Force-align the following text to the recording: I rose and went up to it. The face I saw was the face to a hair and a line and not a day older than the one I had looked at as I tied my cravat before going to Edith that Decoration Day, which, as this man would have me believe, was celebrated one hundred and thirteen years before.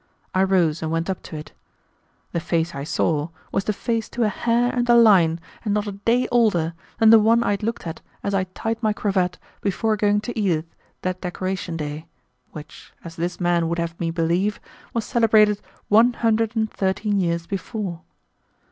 I 0.33 0.41
rose 0.41 0.81
and 0.81 0.91
went 0.91 1.11
up 1.11 1.21
to 1.21 1.35
it. 1.35 1.51
The 2.31 2.39
face 2.39 2.73
I 2.73 2.83
saw 2.83 3.29
was 3.51 3.65
the 3.65 3.71
face 3.71 4.09
to 4.09 4.23
a 4.23 4.29
hair 4.29 4.73
and 4.73 4.89
a 4.89 4.95
line 4.95 5.39
and 5.63 5.75
not 5.75 5.85
a 5.85 5.91
day 5.91 6.27
older 6.31 6.73
than 6.97 7.11
the 7.11 7.19
one 7.19 7.43
I 7.43 7.51
had 7.51 7.61
looked 7.61 7.85
at 7.85 8.01
as 8.23 8.33
I 8.33 8.45
tied 8.45 8.81
my 8.81 8.93
cravat 8.93 9.37
before 9.61 9.95
going 9.97 10.19
to 10.21 10.35
Edith 10.39 10.73
that 11.03 11.21
Decoration 11.21 11.77
Day, 11.77 12.07
which, 12.49 12.93
as 13.03 13.15
this 13.15 13.39
man 13.39 13.69
would 13.69 13.77
have 13.77 13.99
me 13.99 14.09
believe, 14.09 14.59
was 14.91 15.05
celebrated 15.05 15.61
one 15.87 16.13
hundred 16.13 16.55
and 16.55 16.71
thirteen 16.73 17.19
years 17.19 17.45
before. 17.45 18.01